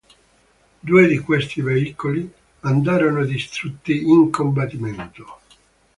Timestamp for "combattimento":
4.31-5.37